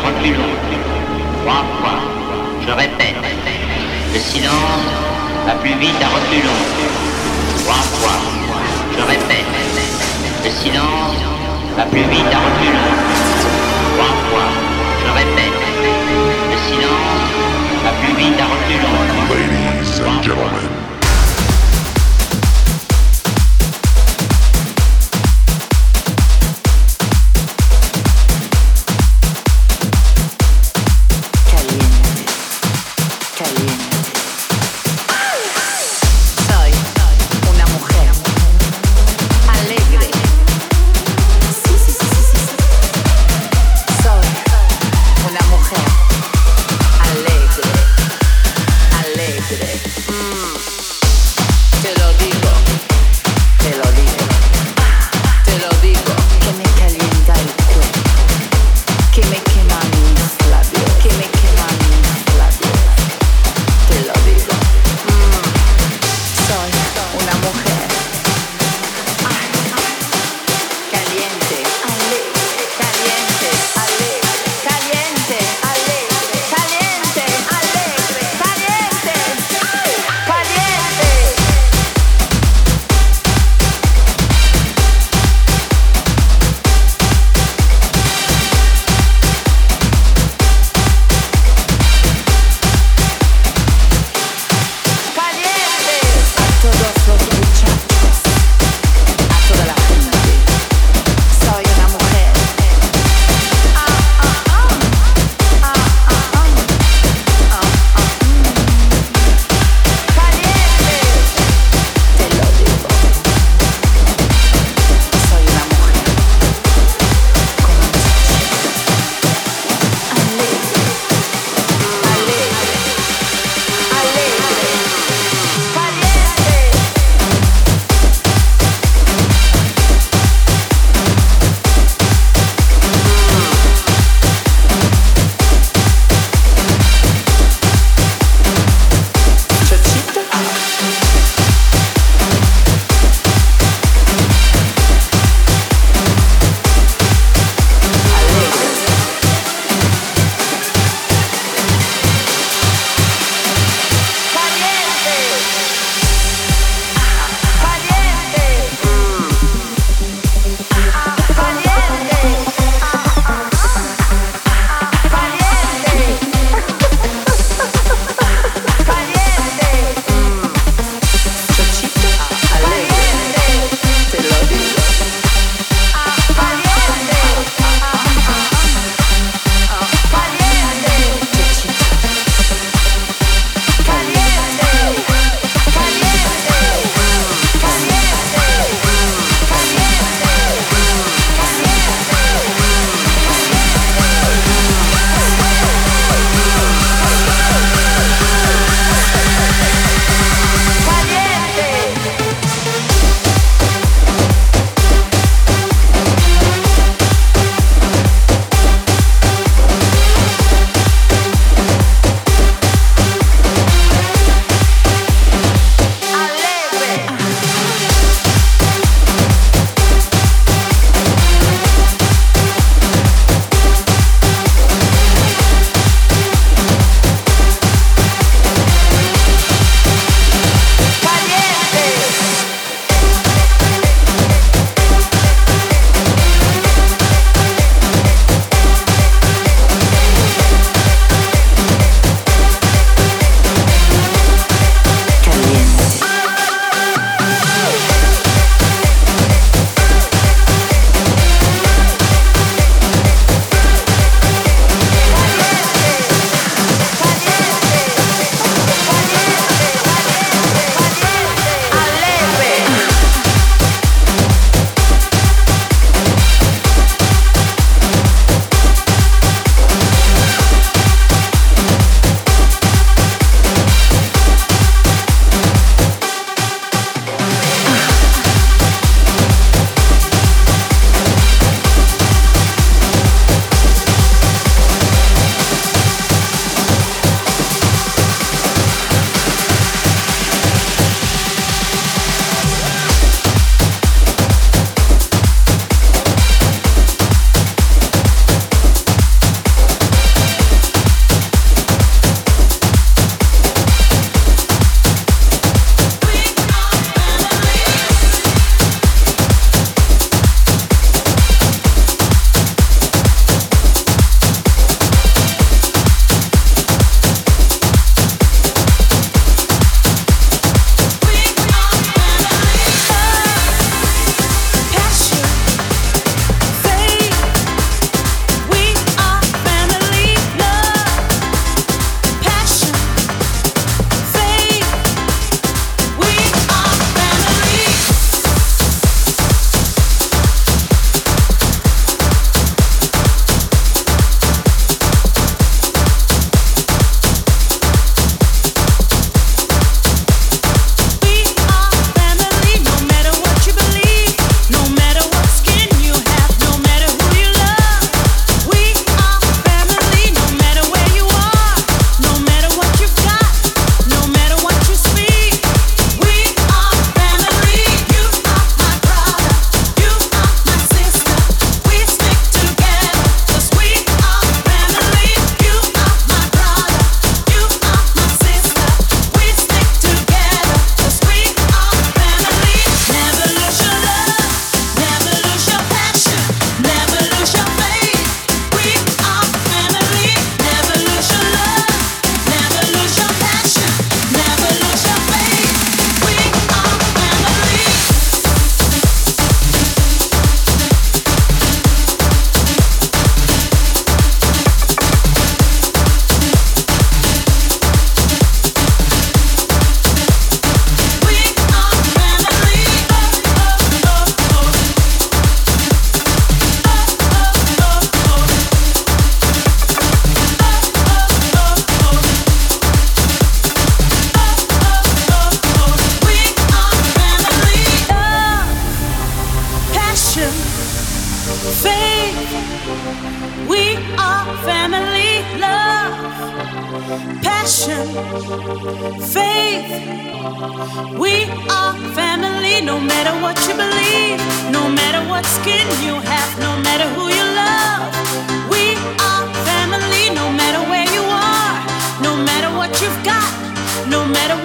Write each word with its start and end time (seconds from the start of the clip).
à 0.00 0.06
reculons. 0.08 0.54
Trois 1.42 1.64
fois. 1.78 1.98
Je 2.66 2.72
répète. 2.72 3.16
Le 4.12 4.18
silence 4.18 4.86
va 5.46 5.54
plus 5.54 5.74
vite 5.78 6.00
à 6.02 6.08
reculons. 6.08 6.62
Trois 7.64 7.84
fois. 7.98 8.18
Je 8.96 9.02
répète. 9.02 9.50
Le 10.44 10.50
silence 10.50 11.16
va 11.76 11.84
plus 11.84 12.04
vite 12.14 12.32
à 12.32 12.40
reculons. 12.46 12.94
Trois 13.94 14.14
fois. 14.28 14.48
Je 15.04 15.10
répète. 15.20 15.58
Le 16.50 16.56
silence 16.68 17.30
va 17.84 17.92
plus 18.00 18.14
vite 18.16 18.40
à 18.40 18.46
reculons. 18.54 19.00
Ladies 19.30 20.00
and 20.00 20.22
gentlemen. 20.22 20.89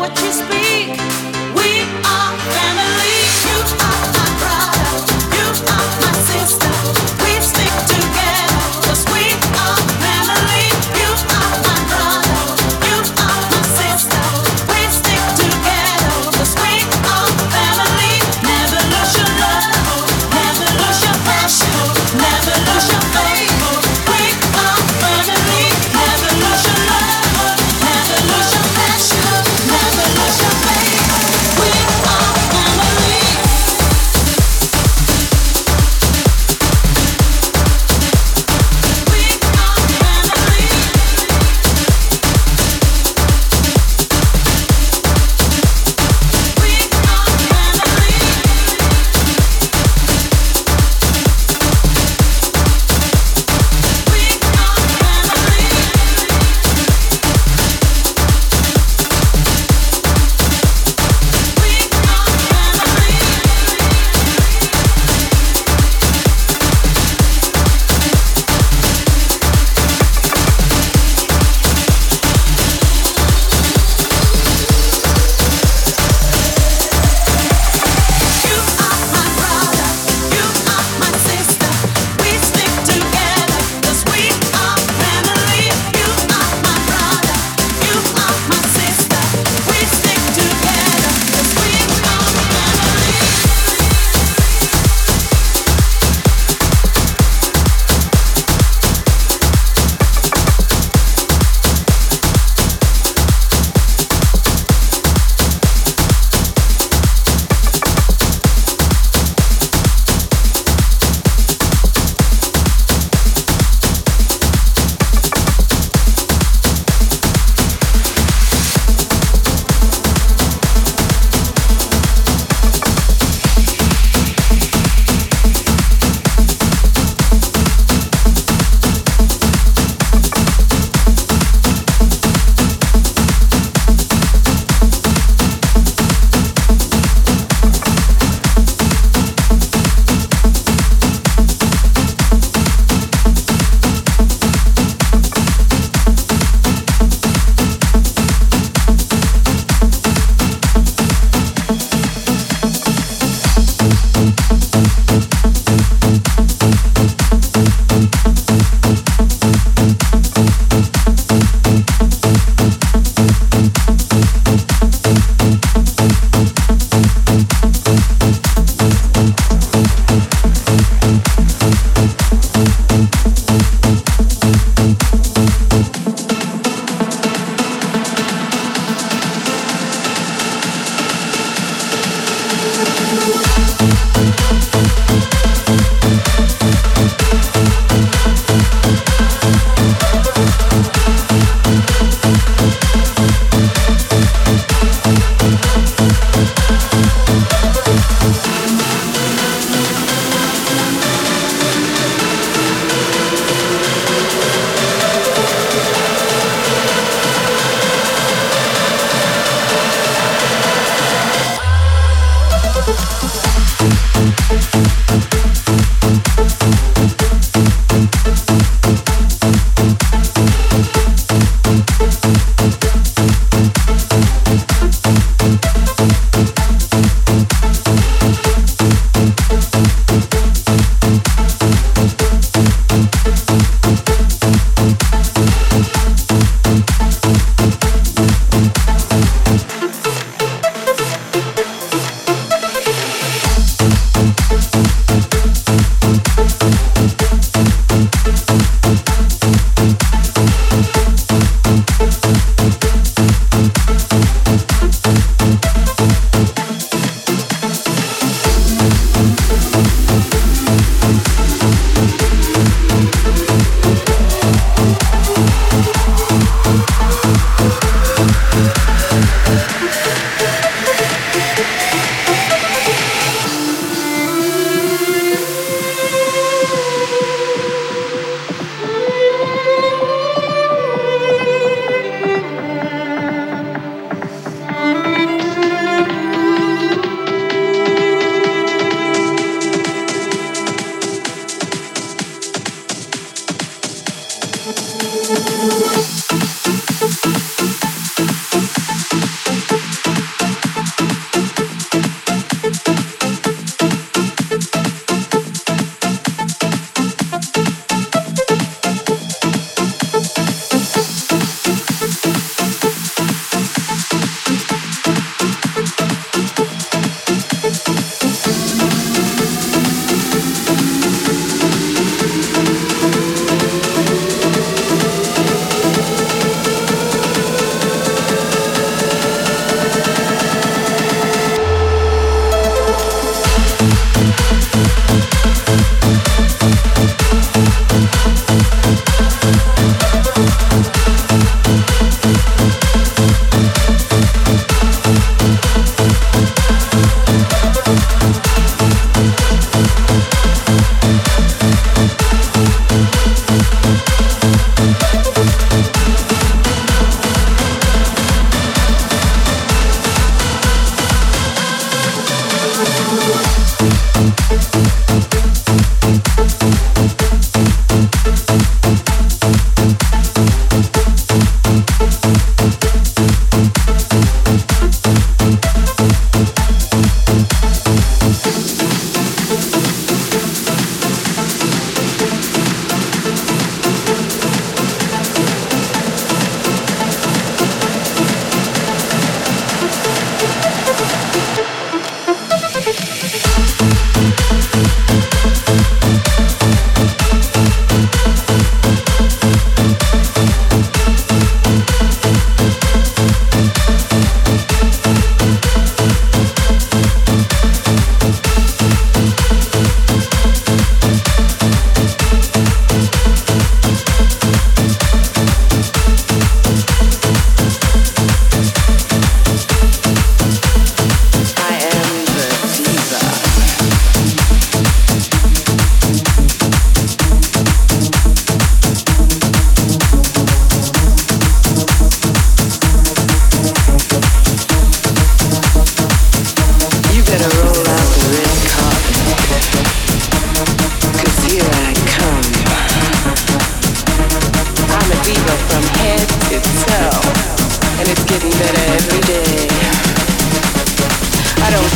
what 0.08 0.22
you 0.22 0.32
speak. 0.32 0.88
We 1.56 1.82
are 2.06 2.38
family. 2.54 2.85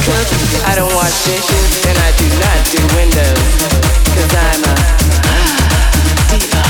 cook, 0.05 0.27
I 0.67 0.75
don't 0.75 0.93
wash 0.93 1.25
dishes, 1.25 1.85
and 1.87 1.97
I 1.97 2.09
do 2.15 2.27
not 2.39 2.57
do 2.71 2.79
windows. 2.95 3.51
Cause 4.15 4.31
I'm 4.31 4.61
a 4.63 4.75
diva. 6.31 6.63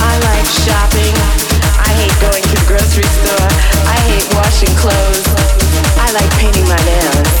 I 0.00 0.12
like 0.24 0.48
shopping. 0.64 1.14
I 1.82 1.90
hate 2.00 2.16
going 2.20 2.42
to 2.42 2.54
the 2.56 2.66
grocery 2.66 3.08
store. 3.20 3.50
I 3.88 3.98
hate 4.08 4.28
washing 4.34 4.74
clothes. 4.76 5.26
I 5.98 6.12
like 6.12 6.30
painting 6.40 6.68
my 6.68 6.80
nails. 6.86 7.32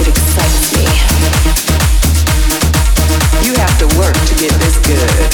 It 0.00 0.06
excites 0.12 0.70
me. 0.76 0.86
You 3.46 3.54
have 3.58 3.74
to 3.82 3.88
work 3.98 4.14
to 4.14 4.34
get 4.36 4.52
this 4.60 4.76
good. 4.86 5.30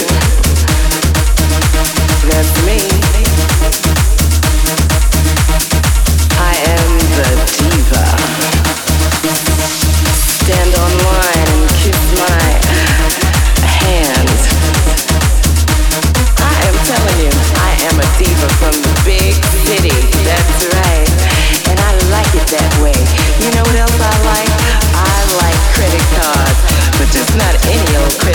That's 2.30 2.52
me. 2.64 3.25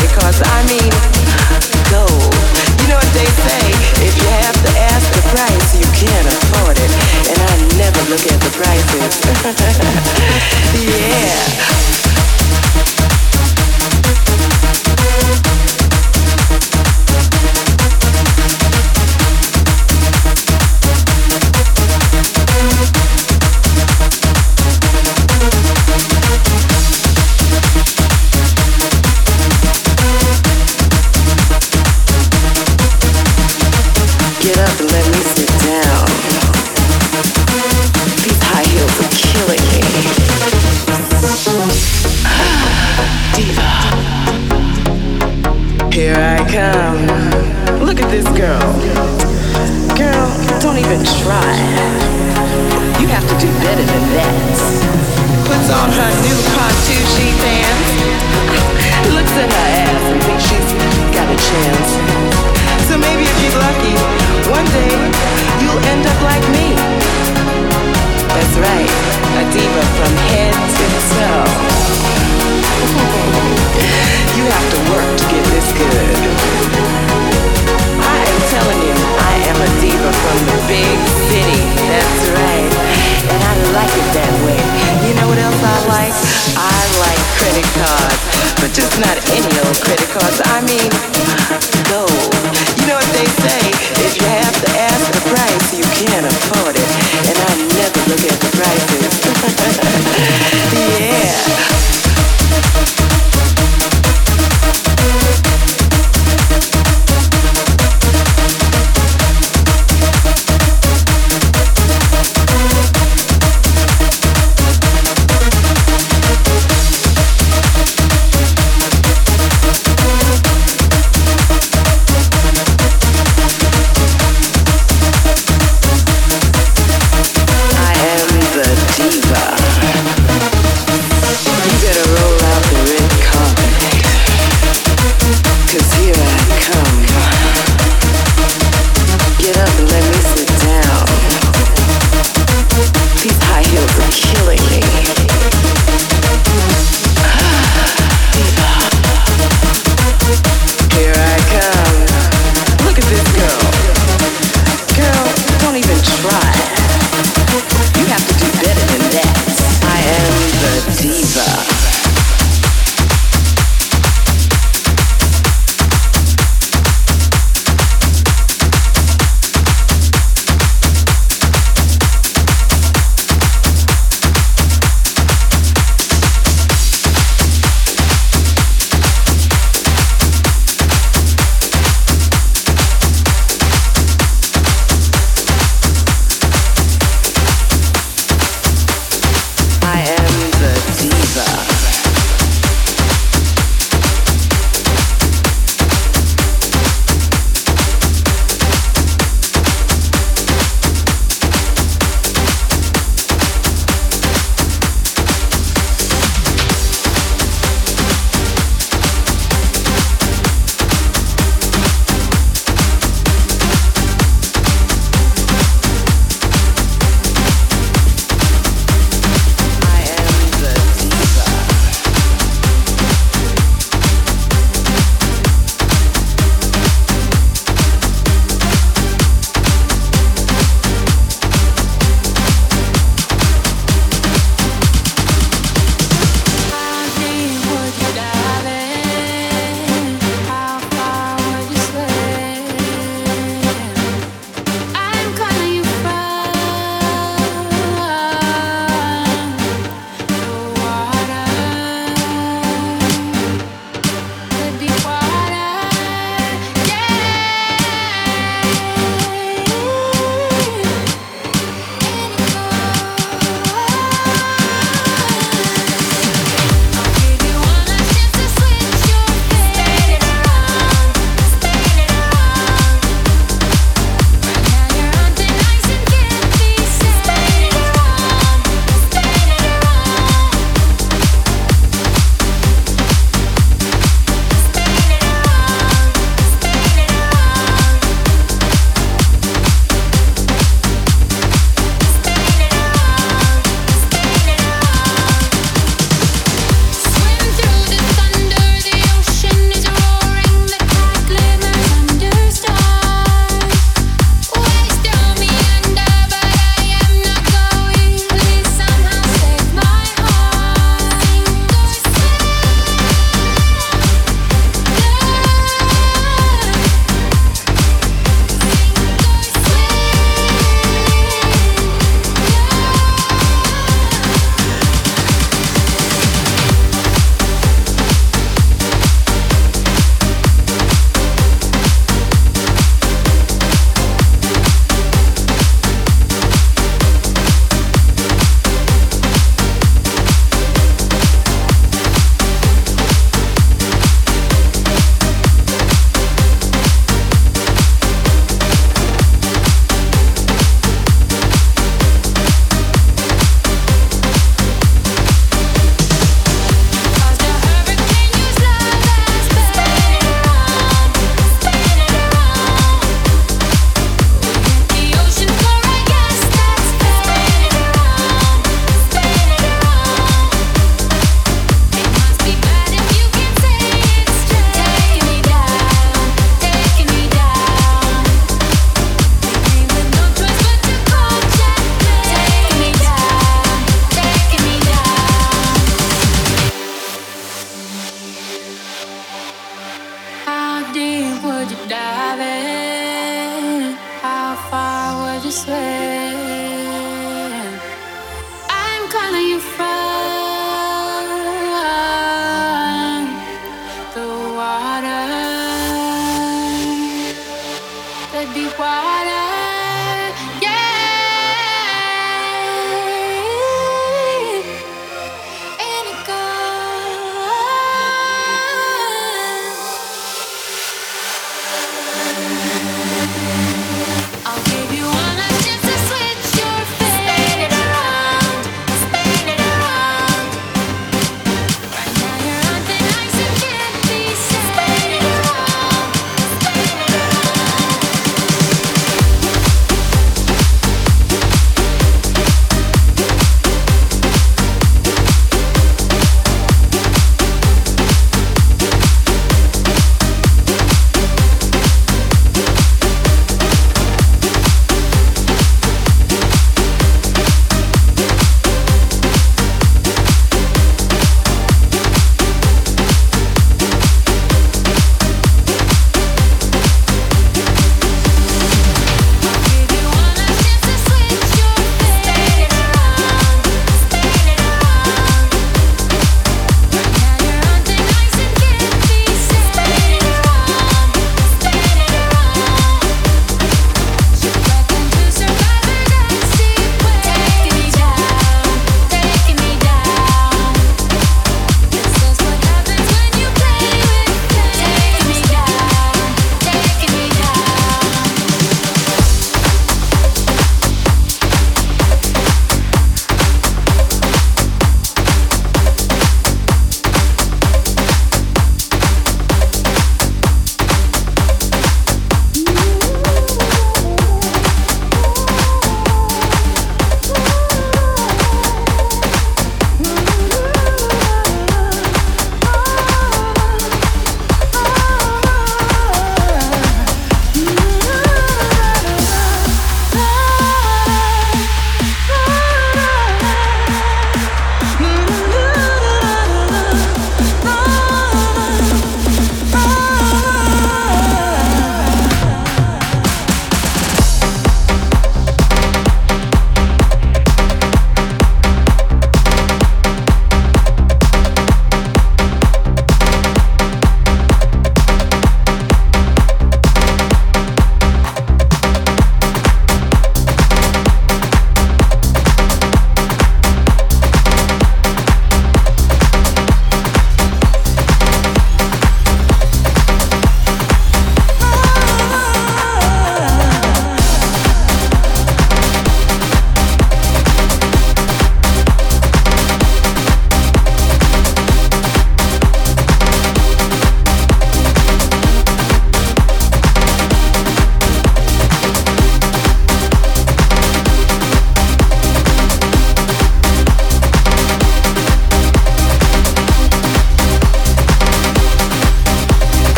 because 0.00 0.40
I 0.42 0.58
mean. 0.68 0.92
You 2.80 2.88
know 2.88 2.96
what 2.96 3.12
they 3.12 3.26
say, 3.26 3.60
if 4.06 4.16
you 4.16 4.28
have 4.42 4.56
to 4.64 4.70
ask 4.78 5.12
the 5.12 5.22
price, 5.30 5.74
you 5.76 5.86
can't 5.92 6.26
afford 6.26 6.78
it. 6.78 6.90
And 7.28 7.38
I 7.38 7.54
never 7.76 8.00
look 8.08 8.24
at 8.26 8.40
the 8.40 8.50
prices. 8.56 9.20
yeah. 12.06 12.09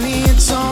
Honey, 0.00 0.22
it's 0.30 0.50
on. 0.50 0.69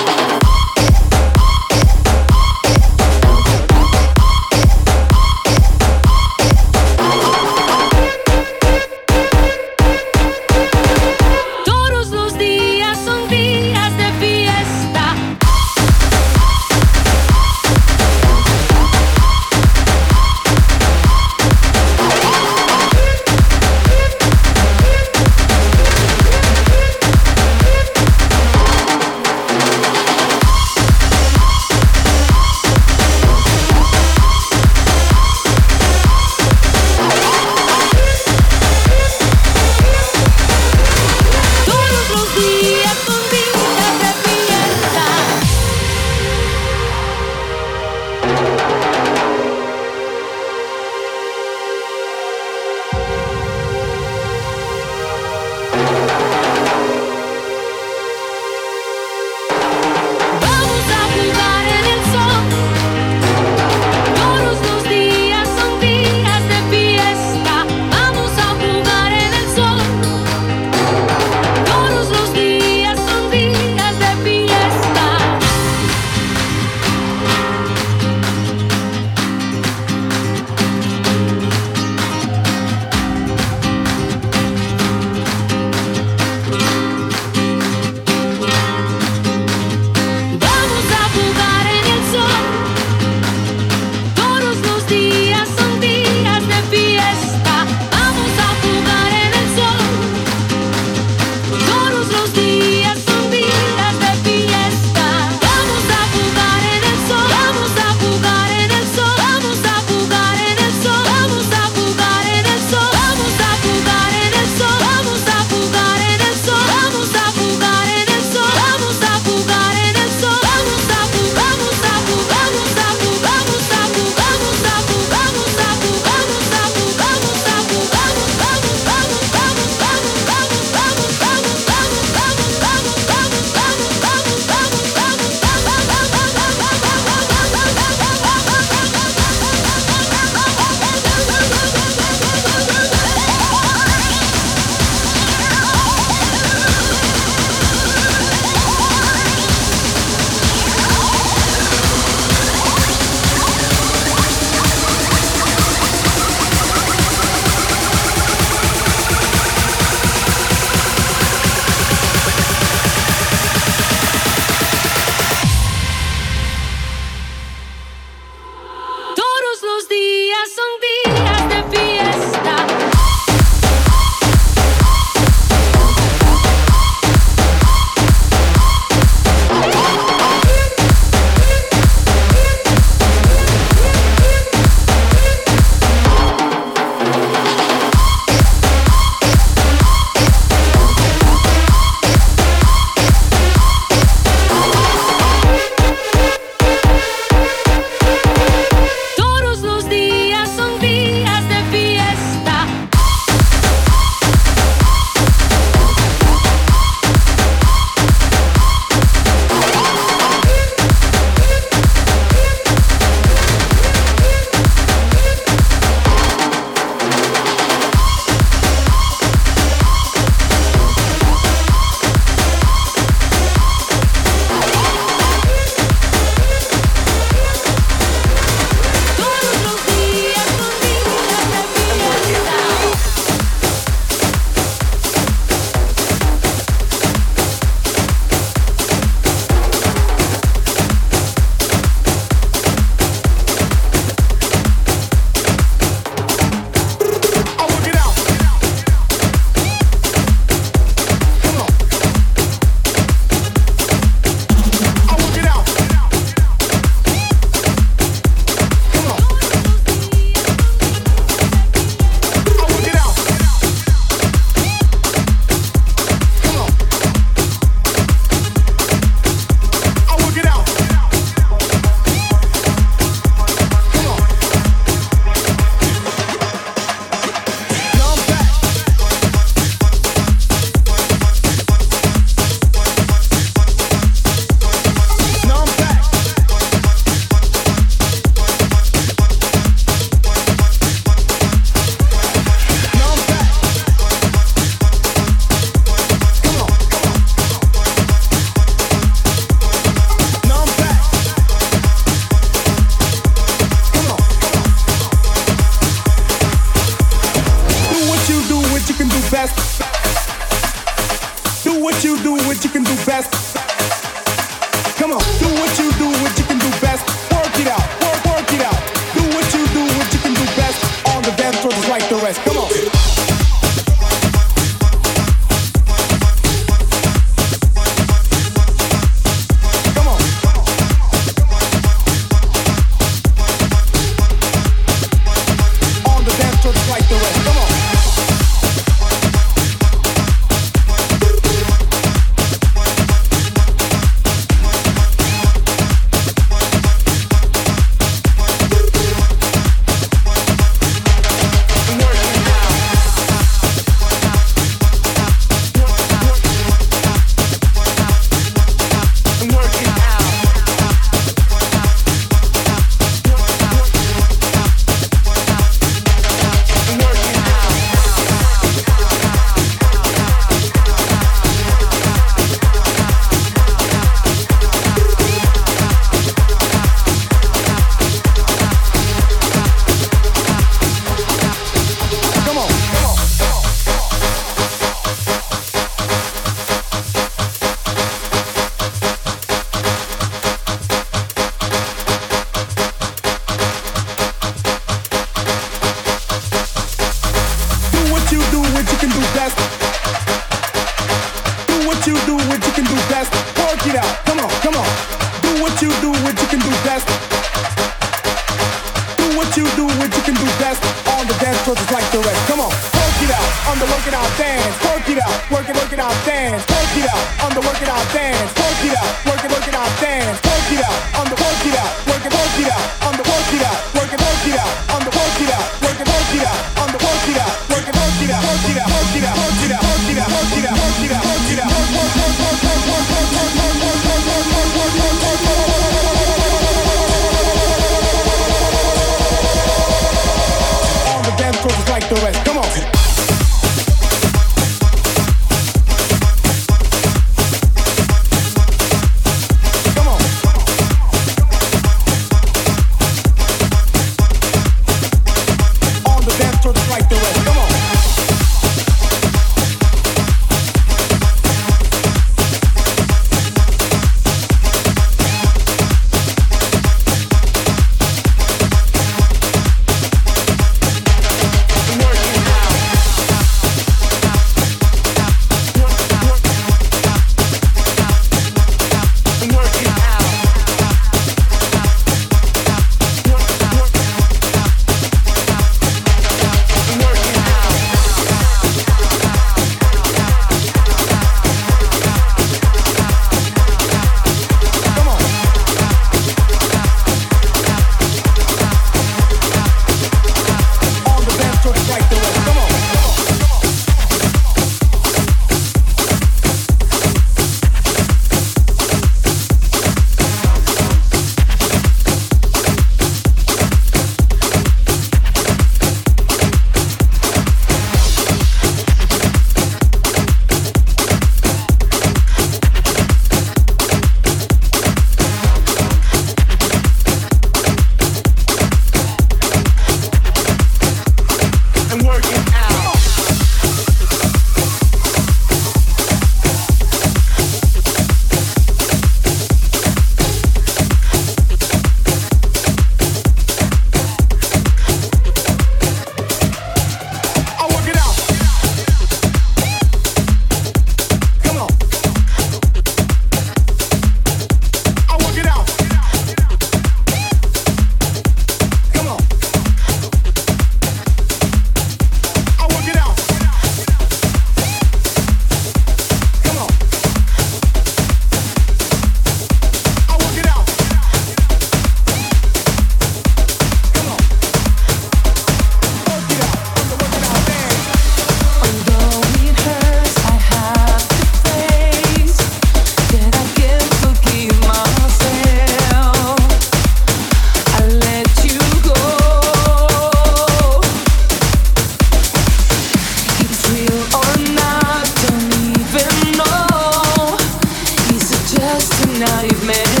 nightmare. 599.21 600.00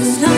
no 0.00 0.31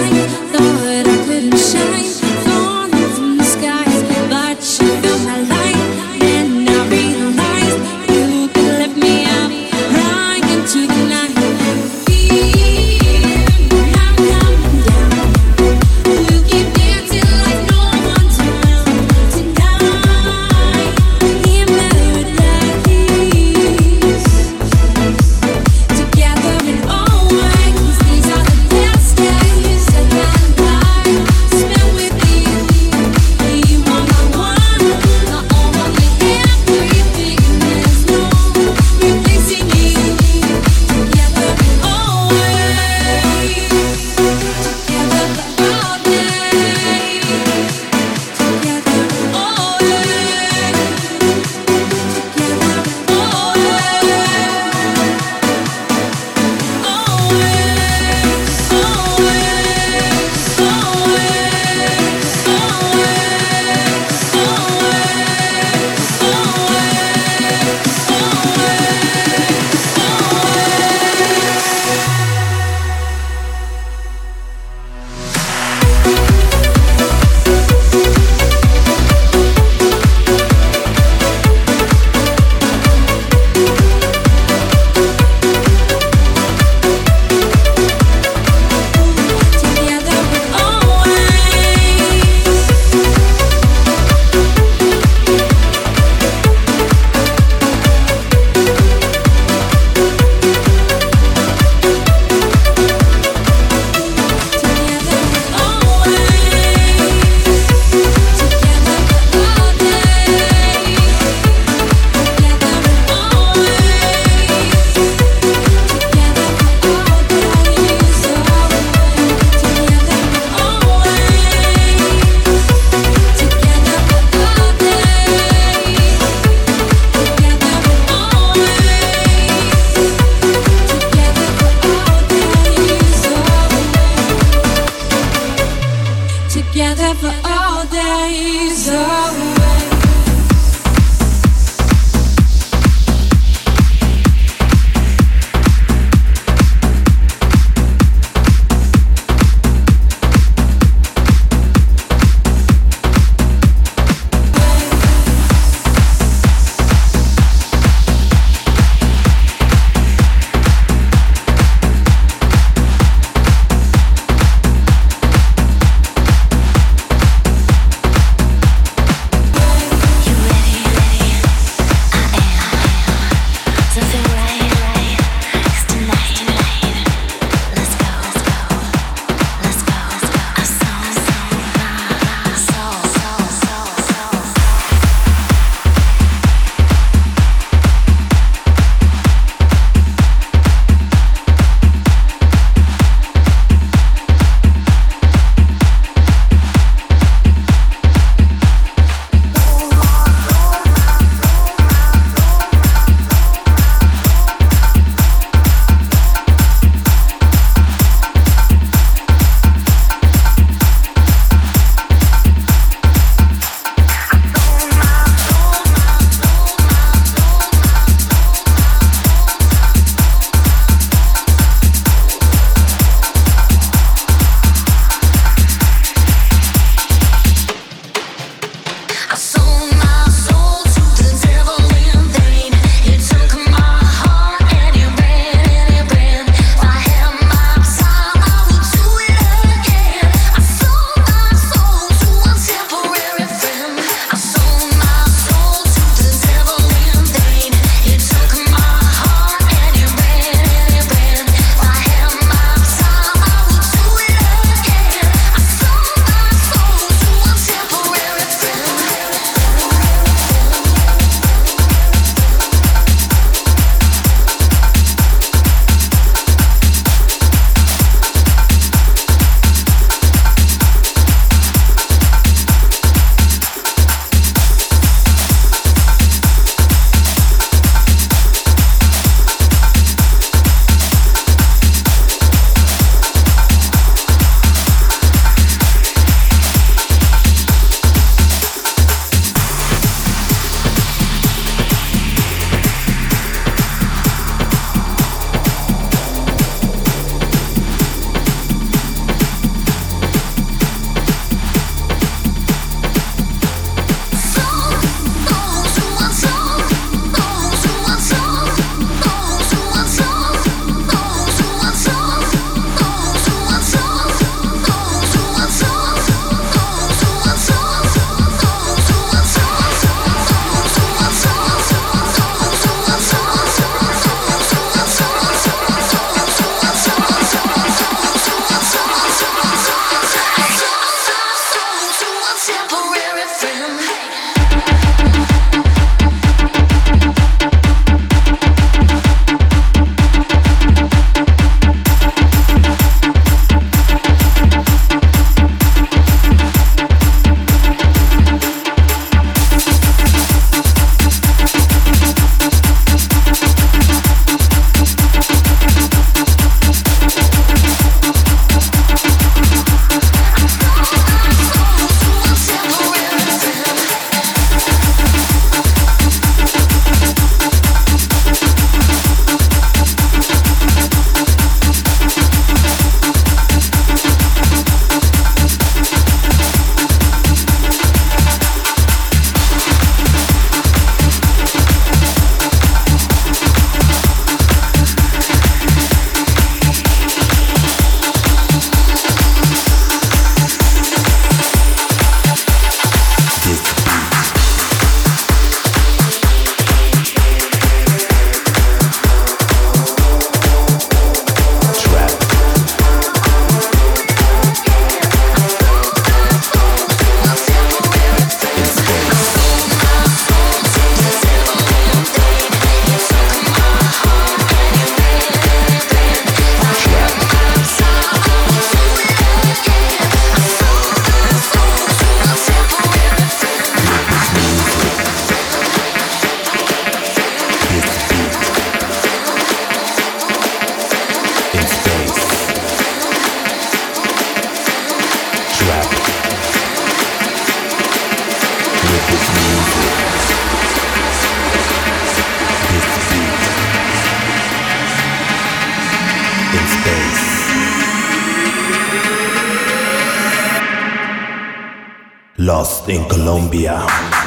Colombia. 453.28 454.43